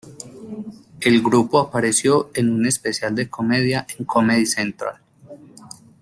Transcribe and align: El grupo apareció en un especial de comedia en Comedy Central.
El 1.01 1.21
grupo 1.21 1.59
apareció 1.59 2.31
en 2.33 2.49
un 2.49 2.65
especial 2.65 3.13
de 3.13 3.29
comedia 3.29 3.85
en 3.99 4.03
Comedy 4.05 4.47
Central. 4.47 4.95